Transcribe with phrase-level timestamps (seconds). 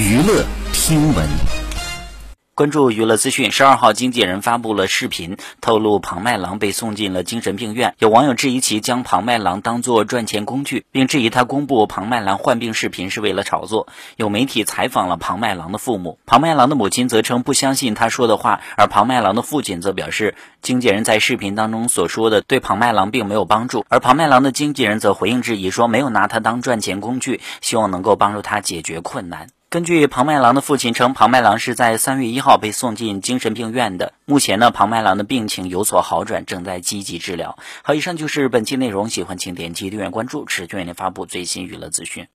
[0.00, 1.28] 娱乐听闻。
[2.54, 7.94] 关注娱乐资讯，十二号，经纪人发布了视频，透露庞麦郎被送进了精神病院。
[7.98, 13.88] 有网友质疑其将庞麦郎当作赚钱工具，并质疑他公布庞麦郎患病视频是为了炒作。
[14.16, 23.84] 有媒体采访了庞麦郎的父母，庞麦郎的母亲则称不相信他说的话，而庞麦郎的父亲则表示，经纪人在视频当中所说的对庞麦郎并没有帮助。
[23.90, 29.48] 而庞麦郎的经纪人则回应质疑说，没有拿他当赚钱工具，希望能够帮助他解决困难。
[29.72, 34.12] 根据庞麦郎的父亲称，庞麦郎是在三月一号被送进精神病院的。
[34.24, 37.56] 目前呢，庞麦郎的病情有所好转，正在积极治疗。
[37.84, 42.26] 好，以上就是本期内容，喜欢请点击订阅关注，持续为您发布最新娱乐资讯。